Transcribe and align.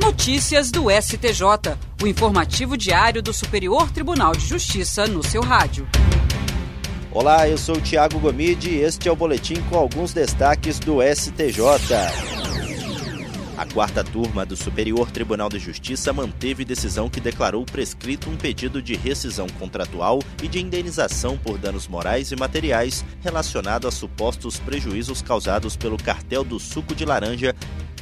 Notícias 0.00 0.70
do 0.70 0.84
STJ, 0.88 1.76
o 2.00 2.06
informativo 2.06 2.76
diário 2.76 3.20
do 3.20 3.32
Superior 3.32 3.90
Tribunal 3.90 4.30
de 4.32 4.46
Justiça 4.46 5.08
no 5.08 5.24
seu 5.24 5.42
rádio. 5.42 5.88
Olá, 7.10 7.48
eu 7.48 7.58
sou 7.58 7.76
o 7.76 7.80
Tiago 7.80 8.20
Gomide 8.20 8.70
e 8.70 8.80
este 8.80 9.08
é 9.08 9.12
o 9.12 9.16
boletim 9.16 9.60
com 9.68 9.76
alguns 9.76 10.12
destaques 10.12 10.78
do 10.78 10.98
STJ. 11.02 11.58
A 13.56 13.66
quarta 13.66 14.04
turma 14.04 14.46
do 14.46 14.56
Superior 14.56 15.10
Tribunal 15.10 15.48
de 15.48 15.58
Justiça 15.58 16.12
manteve 16.12 16.64
decisão 16.64 17.10
que 17.10 17.20
declarou 17.20 17.64
prescrito 17.64 18.30
um 18.30 18.36
pedido 18.36 18.80
de 18.80 18.94
rescisão 18.94 19.48
contratual 19.58 20.20
e 20.40 20.46
de 20.46 20.60
indenização 20.60 21.36
por 21.36 21.58
danos 21.58 21.88
morais 21.88 22.30
e 22.30 22.36
materiais 22.36 23.04
relacionado 23.20 23.88
a 23.88 23.90
supostos 23.90 24.60
prejuízos 24.60 25.20
causados 25.20 25.76
pelo 25.76 25.96
cartel 25.96 26.44
do 26.44 26.60
suco 26.60 26.94
de 26.94 27.04
laranja 27.04 27.52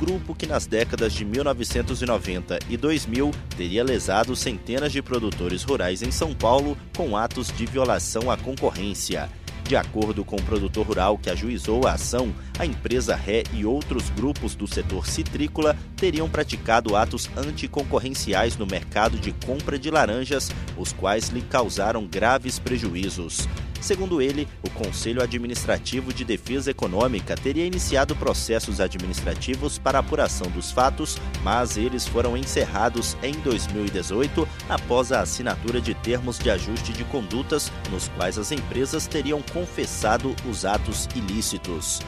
grupo 0.00 0.34
que 0.34 0.46
nas 0.46 0.66
décadas 0.66 1.12
de 1.12 1.26
1990 1.26 2.58
e 2.70 2.76
2000 2.78 3.30
teria 3.54 3.84
lesado 3.84 4.34
centenas 4.34 4.90
de 4.90 5.02
produtores 5.02 5.62
rurais 5.62 6.00
em 6.00 6.10
São 6.10 6.34
Paulo 6.34 6.76
com 6.96 7.14
atos 7.14 7.48
de 7.48 7.66
violação 7.66 8.30
à 8.30 8.36
concorrência. 8.38 9.28
De 9.62 9.76
acordo 9.76 10.24
com 10.24 10.36
o 10.36 10.42
produtor 10.42 10.86
rural 10.86 11.18
que 11.18 11.30
ajuizou 11.30 11.86
a 11.86 11.92
ação, 11.92 12.34
a 12.58 12.66
empresa 12.66 13.14
Ré 13.14 13.44
e 13.52 13.64
outros 13.64 14.08
grupos 14.10 14.56
do 14.56 14.66
setor 14.66 15.06
citrícola 15.06 15.76
teriam 15.96 16.28
praticado 16.28 16.96
atos 16.96 17.30
anticoncorrenciais 17.36 18.56
no 18.56 18.66
mercado 18.66 19.18
de 19.18 19.32
compra 19.32 19.78
de 19.78 19.90
laranjas, 19.90 20.50
os 20.76 20.92
quais 20.92 21.28
lhe 21.28 21.42
causaram 21.42 22.04
graves 22.04 22.58
prejuízos. 22.58 23.46
Segundo 23.80 24.20
ele, 24.20 24.46
o 24.62 24.70
Conselho 24.70 25.22
Administrativo 25.22 26.12
de 26.12 26.24
Defesa 26.24 26.70
Econômica 26.70 27.34
teria 27.34 27.64
iniciado 27.64 28.14
processos 28.14 28.80
administrativos 28.80 29.78
para 29.78 29.98
apuração 29.98 30.50
dos 30.50 30.70
fatos, 30.70 31.16
mas 31.42 31.76
eles 31.76 32.06
foram 32.06 32.36
encerrados 32.36 33.16
em 33.22 33.32
2018 33.40 34.46
após 34.68 35.12
a 35.12 35.20
assinatura 35.20 35.80
de 35.80 35.94
termos 35.94 36.38
de 36.38 36.50
ajuste 36.50 36.92
de 36.92 37.04
condutas 37.04 37.72
nos 37.90 38.08
quais 38.08 38.38
as 38.38 38.52
empresas 38.52 39.06
teriam 39.06 39.40
confessado 39.42 40.34
os 40.48 40.64
atos 40.64 41.08
ilícitos. 41.14 42.00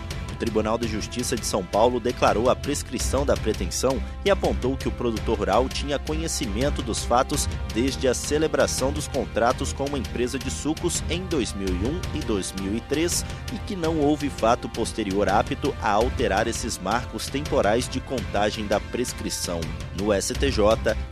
Tribunal 0.43 0.77
de 0.77 0.89
Justiça 0.89 1.37
de 1.37 1.47
São 1.47 1.65
Paulo 1.65 2.01
declarou 2.01 2.51
a 2.51 2.57
prescrição 2.57 3.25
da 3.25 3.37
pretensão 3.37 4.03
e 4.25 4.31
apontou 4.31 4.77
que 4.77 4.89
o 4.89 4.91
produtor 4.91 5.39
rural 5.39 5.69
tinha 5.69 6.01
conhecimento 6.01 6.83
dos 6.83 7.05
fatos 7.05 7.49
desde 7.73 8.09
a 8.09 8.15
celebração 8.15 8.91
dos 8.91 9.07
contratos 9.07 9.73
com 9.73 9.84
uma 9.84 9.99
empresa 9.99 10.41
de 10.41 10.51
sucos 10.51 11.01
em 11.09 11.25
2001 11.27 12.01
e 12.19 12.25
2003 12.25 13.25
e 13.53 13.59
que 13.61 13.77
não 13.77 14.01
houve 14.01 14.29
fato 14.29 14.69
posterior 14.69 15.29
apto 15.29 15.73
a 15.81 15.93
alterar 15.93 16.49
esses 16.49 16.77
marcos 16.77 17.29
temporais 17.29 17.89
de 17.89 18.01
contagem 18.01 18.67
da 18.67 18.81
prescrição. 18.81 19.61
No 19.97 20.12
STJ, 20.12 20.59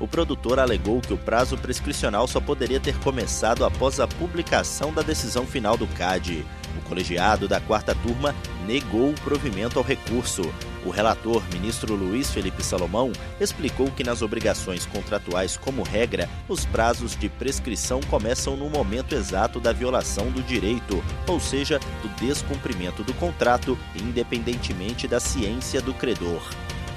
o 0.00 0.08
produtor 0.08 0.58
alegou 0.58 1.00
que 1.00 1.14
o 1.14 1.18
prazo 1.18 1.56
prescricional 1.56 2.26
só 2.26 2.40
poderia 2.40 2.80
ter 2.80 2.98
começado 2.98 3.64
após 3.64 4.00
a 4.00 4.08
publicação 4.08 4.92
da 4.92 5.02
decisão 5.02 5.46
final 5.46 5.76
do 5.76 5.86
CAD. 5.86 6.44
O 6.78 6.88
colegiado 6.88 7.48
da 7.48 7.60
quarta 7.60 7.94
turma 7.94 8.34
negou 8.66 9.10
o 9.10 9.20
provimento 9.20 9.78
ao 9.78 9.84
recurso. 9.84 10.42
O 10.84 10.90
relator, 10.90 11.42
ministro 11.52 11.94
Luiz 11.94 12.30
Felipe 12.30 12.62
Salomão, 12.62 13.12
explicou 13.40 13.90
que 13.90 14.04
nas 14.04 14.22
obrigações 14.22 14.86
contratuais, 14.86 15.56
como 15.56 15.82
regra, 15.82 16.28
os 16.48 16.64
prazos 16.64 17.14
de 17.16 17.28
prescrição 17.28 18.00
começam 18.08 18.56
no 18.56 18.70
momento 18.70 19.14
exato 19.14 19.60
da 19.60 19.72
violação 19.72 20.30
do 20.30 20.42
direito, 20.42 21.02
ou 21.26 21.38
seja, 21.38 21.78
do 22.02 22.08
descumprimento 22.20 23.02
do 23.02 23.12
contrato, 23.14 23.78
independentemente 23.94 25.06
da 25.06 25.20
ciência 25.20 25.82
do 25.82 25.92
credor. 25.92 26.42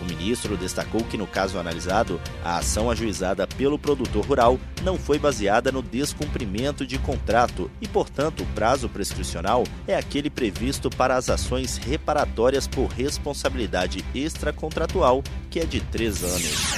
O 0.02 0.06
ministro 0.06 0.58
destacou 0.58 1.04
que, 1.04 1.18
no 1.18 1.28
caso 1.28 1.58
analisado, 1.58 2.20
a 2.44 2.58
ação 2.58 2.90
ajuizada 2.90 3.48
pelo 3.48 3.80
produtor 3.80 4.26
rural 4.26 4.60
não 4.82 4.98
foi 4.98 5.18
baseada 5.18 5.72
no 5.72 5.82
descumprimento 5.82 6.86
de 6.86 6.98
contrato 6.98 7.70
e, 7.82 7.88
portanto, 7.88 8.44
o 8.44 8.46
prazo 8.48 8.90
prescricional 8.90 9.64
é 9.88 9.96
aquele 9.96 10.30
previsto 10.30 10.90
para 10.90 11.16
as 11.16 11.30
ações 11.30 11.78
reparatórias 11.78 12.68
por 12.68 12.88
responsabilidade 12.88 14.04
extracontratual, 14.14 15.24
que 15.50 15.60
é 15.60 15.66
de 15.66 15.80
três 15.80 16.24
anos. 16.24 16.74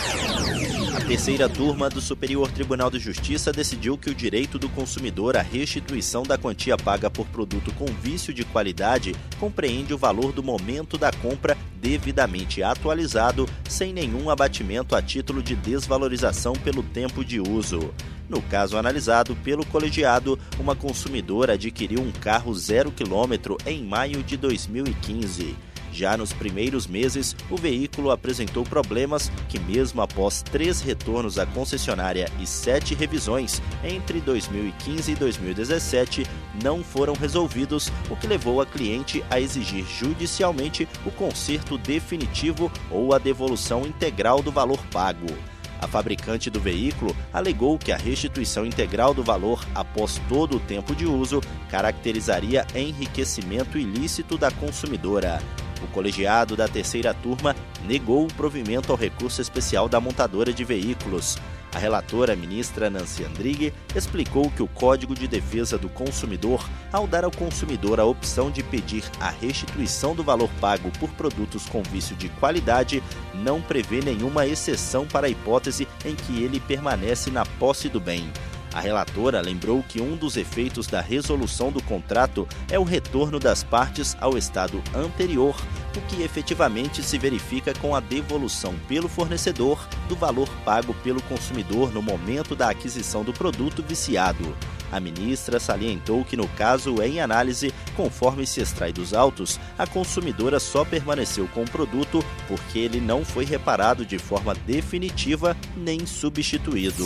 A 0.95 1.01
terceira 1.07 1.49
turma 1.49 1.89
do 1.89 1.99
Superior 1.99 2.49
Tribunal 2.49 2.89
de 2.89 2.99
Justiça 2.99 3.51
decidiu 3.51 3.97
que 3.97 4.09
o 4.09 4.15
direito 4.15 4.57
do 4.57 4.69
consumidor 4.69 5.35
à 5.35 5.41
restituição 5.41 6.23
da 6.23 6.37
quantia 6.37 6.77
paga 6.77 7.09
por 7.09 7.27
produto 7.27 7.71
com 7.73 7.85
vício 7.85 8.33
de 8.33 8.45
qualidade 8.45 9.13
compreende 9.39 9.93
o 9.93 9.97
valor 9.97 10.31
do 10.31 10.41
momento 10.41 10.97
da 10.97 11.11
compra 11.11 11.57
devidamente 11.85 12.63
atualizado, 12.63 13.47
sem 13.69 13.93
nenhum 13.93 14.31
abatimento 14.31 14.95
a 14.95 15.03
título 15.03 15.43
de 15.43 15.55
desvalorização 15.55 16.53
pelo 16.53 16.81
tempo 16.81 17.23
de 17.23 17.39
uso. 17.39 17.93
No 18.27 18.41
caso 18.41 18.75
analisado 18.75 19.35
pelo 19.43 19.63
colegiado, 19.67 20.39
uma 20.59 20.75
consumidora 20.75 21.53
adquiriu 21.53 22.01
um 22.01 22.11
carro 22.11 22.55
zero 22.55 22.89
quilômetro 22.89 23.55
em 23.67 23.83
maio 23.83 24.23
de 24.23 24.35
2015. 24.35 25.55
Já 25.95 26.17
nos 26.17 26.33
primeiros 26.33 26.87
meses, 26.87 27.33
o 27.49 27.55
veículo 27.55 28.11
apresentou 28.11 28.65
problemas 28.65 29.31
que, 29.47 29.57
mesmo 29.57 30.01
após 30.01 30.41
três 30.41 30.81
retornos 30.81 31.39
à 31.39 31.45
concessionária 31.45 32.29
e 32.37 32.45
sete 32.45 32.93
revisões 32.93 33.61
entre 33.81 34.19
2015 34.19 35.13
e 35.13 35.15
2017, 35.15 36.27
não 36.61 36.83
foram 36.83 37.13
resolvidos, 37.13 37.89
o 38.09 38.15
que 38.17 38.27
levou 38.27 38.59
a 38.59 38.65
cliente 38.65 39.23
a 39.29 39.39
exigir 39.39 39.85
judicialmente 39.85 40.85
o 41.05 41.11
conserto 41.11 41.77
definitivo 41.77 42.69
ou 42.91 43.13
a 43.13 43.17
devolução 43.17 43.87
integral 43.87 44.43
do 44.43 44.51
valor 44.51 44.85
pago. 44.91 45.27
A 45.79 45.87
fabricante 45.87 46.49
do 46.49 46.59
veículo 46.59 47.15
alegou 47.31 47.77
que 47.77 47.93
a 47.93 47.97
restituição 47.97 48.65
integral 48.65 49.13
do 49.13 49.23
valor 49.23 49.65
após 49.73 50.19
todo 50.27 50.57
o 50.57 50.59
tempo 50.59 50.93
de 50.93 51.05
uso 51.05 51.39
caracterizaria 51.69 52.67
enriquecimento 52.75 53.77
ilícito 53.77 54.37
da 54.37 54.51
consumidora. 54.51 55.39
O 55.83 55.87
colegiado 55.87 56.55
da 56.55 56.67
terceira 56.67 57.13
turma 57.13 57.55
negou 57.85 58.25
o 58.25 58.33
provimento 58.33 58.91
ao 58.91 58.97
recurso 58.97 59.41
especial 59.41 59.87
da 59.87 59.99
montadora 59.99 60.53
de 60.53 60.63
veículos. 60.63 61.37
A 61.75 61.77
relatora, 61.77 62.37
ministra 62.37 62.89
Nancy 62.89 63.25
Andrighi, 63.25 63.73
explicou 63.93 64.49
que 64.49 64.63
o 64.63 64.67
Código 64.67 65.13
de 65.13 65.27
Defesa 65.27 65.77
do 65.77 65.89
Consumidor, 65.89 66.65
ao 66.89 67.05
dar 67.05 67.25
ao 67.25 67.31
consumidor 67.31 67.99
a 67.99 68.05
opção 68.05 68.49
de 68.49 68.63
pedir 68.63 69.03
a 69.19 69.29
restituição 69.29 70.15
do 70.15 70.23
valor 70.23 70.49
pago 70.61 70.89
por 70.97 71.09
produtos 71.09 71.65
com 71.65 71.83
vício 71.83 72.15
de 72.15 72.29
qualidade, 72.29 73.03
não 73.33 73.61
prevê 73.61 73.99
nenhuma 73.99 74.47
exceção 74.47 75.05
para 75.05 75.27
a 75.27 75.29
hipótese 75.29 75.85
em 76.05 76.15
que 76.15 76.41
ele 76.41 76.61
permanece 76.61 77.29
na 77.29 77.45
posse 77.45 77.89
do 77.89 77.99
bem. 77.99 78.31
A 78.75 78.81
relatora 78.81 79.39
lembrou 79.39 79.81
que 79.87 80.01
um 80.01 80.17
dos 80.17 80.35
efeitos 80.35 80.85
da 80.85 80.99
resolução 80.99 81.71
do 81.71 81.81
contrato 81.81 82.45
é 82.69 82.77
o 82.77 82.83
retorno 82.83 83.39
das 83.39 83.63
partes 83.63 84.17
ao 84.19 84.37
estado 84.37 84.83
anterior, 84.93 85.55
o 85.95 86.01
que 86.01 86.21
efetivamente 86.21 87.01
se 87.01 87.17
verifica 87.17 87.73
com 87.73 87.95
a 87.95 88.01
devolução 88.01 88.75
pelo 88.85 89.07
fornecedor 89.07 89.79
do 90.09 90.15
valor 90.17 90.49
pago 90.65 90.93
pelo 90.95 91.21
consumidor 91.23 91.93
no 91.93 92.01
momento 92.01 92.53
da 92.53 92.69
aquisição 92.69 93.23
do 93.23 93.31
produto 93.31 93.81
viciado. 93.81 94.53
A 94.91 94.99
ministra 94.99 95.57
salientou 95.57 96.25
que, 96.25 96.35
no 96.35 96.47
caso 96.49 97.01
em 97.01 97.21
análise, 97.21 97.73
conforme 97.95 98.45
se 98.45 98.59
extrai 98.59 98.91
dos 98.91 99.13
autos, 99.13 99.57
a 99.77 99.87
consumidora 99.87 100.59
só 100.59 100.83
permaneceu 100.83 101.47
com 101.53 101.63
o 101.63 101.69
produto 101.69 102.23
porque 102.45 102.79
ele 102.79 102.99
não 102.99 103.23
foi 103.23 103.45
reparado 103.45 104.05
de 104.05 104.19
forma 104.19 104.53
definitiva 104.53 105.55
nem 105.77 106.05
substituído. 106.05 107.05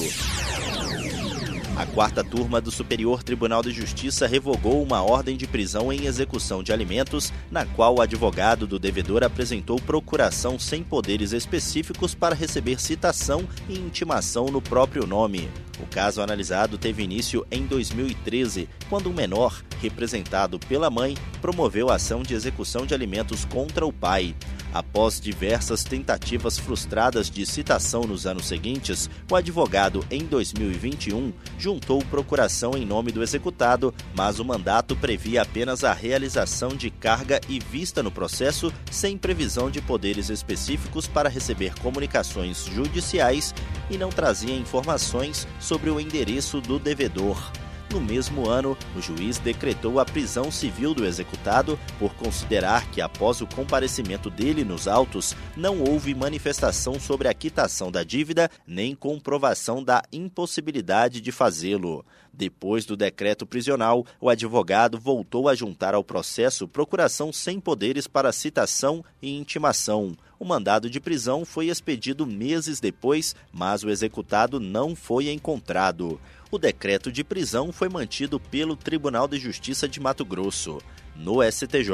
A 1.79 1.85
quarta 1.85 2.25
turma 2.25 2.59
do 2.59 2.69
Superior 2.69 3.23
Tribunal 3.23 3.63
de 3.63 3.72
Justiça 3.72 4.28
revogou 4.28 4.84
uma 4.84 5.01
ordem 5.01 5.38
de 5.38 5.47
prisão 5.47 5.94
em 5.94 6.07
execução 6.07 6.62
de 6.62 6.73
alimentos, 6.73 7.31
na 7.50 7.66
qual 7.66 7.95
o 7.95 8.01
advogado 8.01 8.67
do 8.67 8.78
devedor 8.78 9.23
apresentou 9.23 9.79
procuração 9.79 10.59
sem 10.59 10.84
poderes 10.84 11.31
específicos 11.31 12.13
para 12.13 12.35
receber 12.35 12.81
citação 12.81 13.47
e 13.70 13.79
intimação 13.79 14.47
no 14.47 14.61
próprio 14.61 15.08
nome. 15.08 15.49
O 15.81 15.85
caso 15.85 16.22
analisado 16.22 16.78
teve 16.78 17.02
início 17.02 17.47
em 17.49 17.66
2013, 17.66 18.67
quando 18.90 19.09
um 19.09 19.14
menor, 19.14 19.64
representado 19.81 20.59
pela 20.59 20.90
mãe, 20.90 21.16
promoveu 21.40 21.90
ação 21.90 22.23
de 22.23 22.34
execução 22.34 22.85
de 22.85 22.93
alimentos 22.93 23.46
contra 23.46 23.85
o 23.85 23.93
pai. 23.93 24.35
Após 24.73 25.19
diversas 25.19 25.83
tentativas 25.83 26.57
frustradas 26.57 27.29
de 27.29 27.45
citação 27.45 28.03
nos 28.03 28.27
anos 28.27 28.47
seguintes, 28.47 29.09
o 29.29 29.35
advogado, 29.35 30.05
em 30.11 30.25
2021, 30.25 31.33
juntou 31.57 32.03
procuração 32.05 32.73
em 32.75 32.85
nome 32.85 33.11
do 33.11 33.23
executado, 33.23 33.93
mas 34.16 34.39
o 34.39 34.45
mandato 34.45 34.95
previa 34.95 35.41
apenas 35.41 35.83
a 35.83 35.91
realização 35.91 36.69
de 36.69 36.91
carga 36.91 37.41
e 37.49 37.59
vista 37.59 38.03
no 38.03 38.11
processo, 38.11 38.71
sem 38.91 39.17
previsão 39.17 39.71
de 39.71 39.81
poderes 39.81 40.29
específicos 40.29 41.07
para 41.07 41.29
receber 41.29 41.73
comunicações 41.79 42.66
judiciais 42.66 43.55
e 43.89 43.97
não 43.97 44.09
trazia 44.09 44.55
informações 44.55 45.47
sobre 45.59 45.89
o 45.89 45.99
endereço 45.99 46.61
do 46.61 46.77
devedor. 46.77 47.51
No 47.91 48.00
mesmo 48.00 48.47
ano, 48.47 48.78
o 48.96 49.02
juiz 49.02 49.40
decretou 49.40 50.00
a 50.00 50.06
prisão 50.06 50.52
civil 50.52 50.94
do 50.94 51.03
executado 51.03 51.80
por 51.97 52.14
considerar 52.14 52.90
que, 52.91 53.02
após 53.02 53.41
o 53.41 53.47
comparecimento 53.47 54.30
dele 54.30 54.64
nos 54.64 54.88
autos, 54.88 55.36
não 55.58 55.82
houve 55.82 56.14
manifestação 56.14 57.00
sobre 57.00 57.28
a 57.28 57.34
quitação 57.34 57.91
da 57.91 58.03
dívida 58.03 58.50
nem 58.68 58.94
comprovação 58.94 59.84
da 59.84 60.03
impossibilidade 60.14 61.20
de 61.20 61.32
fazê-lo. 61.32 62.06
Depois 62.32 62.86
do 62.86 62.96
decreto 62.96 63.44
prisional, 63.44 64.06
o 64.22 64.30
advogado 64.30 65.00
voltou 65.00 65.50
a 65.50 65.56
juntar 65.56 65.96
ao 65.96 66.03
processo 66.03 66.68
procuração 66.68 67.34
sem 67.34 67.59
poderes 67.59 68.06
para 68.06 68.32
citação 68.32 69.03
e 69.20 69.36
intimação. 69.36 70.16
O 70.40 70.46
mandado 70.46 70.90
de 70.90 71.02
prisão 71.02 71.44
foi 71.44 71.68
expedido 71.68 72.26
meses 72.26 72.80
depois, 72.80 73.36
mas 73.52 73.84
o 73.84 73.90
executado 73.90 74.58
não 74.58 74.96
foi 74.96 75.30
encontrado. 75.30 76.18
O 76.51 76.57
decreto 76.57 77.11
de 77.11 77.23
prisão 77.23 77.72
foi 77.72 77.90
mantido 77.90 78.40
pelo 78.40 78.75
Tribunal 78.75 79.28
de 79.28 79.37
Justiça 79.37 79.87
de 79.87 79.99
Mato 79.99 80.25
Grosso. 80.25 80.79
No 81.16 81.43
STJ, 81.43 81.91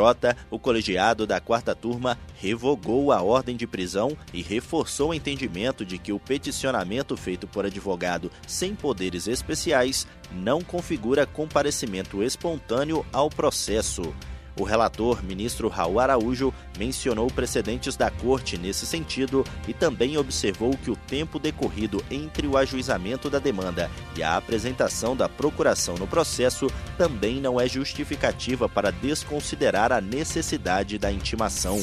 o 0.50 0.58
colegiado 0.58 1.28
da 1.28 1.42
quarta 1.42 1.76
turma 1.76 2.18
revogou 2.36 3.12
a 3.12 3.22
ordem 3.22 3.58
de 3.58 3.68
prisão 3.68 4.16
e 4.34 4.42
reforçou 4.42 5.10
o 5.10 5.14
entendimento 5.14 5.84
de 5.84 5.98
que 5.98 6.14
o 6.14 6.20
peticionamento 6.20 7.18
feito 7.18 7.46
por 7.46 7.66
advogado 7.66 8.32
sem 8.48 8.74
poderes 8.74 9.28
especiais 9.28 10.08
não 10.32 10.62
configura 10.62 11.26
comparecimento 11.26 12.24
espontâneo 12.24 13.06
ao 13.12 13.30
processo. 13.30 14.16
O 14.58 14.64
relator, 14.64 15.24
ministro 15.24 15.68
Raul 15.68 16.00
Araújo, 16.00 16.54
mencionou 16.78 17.28
precedentes 17.28 17.96
da 17.96 18.10
Corte 18.10 18.58
nesse 18.58 18.86
sentido 18.86 19.46
e 19.68 19.74
também 19.74 20.18
observou 20.18 20.76
que 20.78 20.90
o 20.90 20.96
tempo 20.96 21.40
decorrido 21.40 22.04
entre 22.10 22.48
o 22.48 22.58
ajuizamento 22.58 23.30
da 23.30 23.40
demanda 23.40 23.92
e 24.16 24.24
a 24.24 24.38
apresentação 24.38 25.16
da 25.16 25.28
procuração 25.28 25.96
no 25.96 26.08
processo 26.08 26.68
também 26.98 27.42
não 27.42 27.60
é 27.60 27.68
justificativa 27.68 28.70
para 28.70 28.92
desconsiderar 28.92 29.92
a 29.92 30.00
necessidade 30.00 30.98
da 30.98 31.12
intimação. 31.12 31.78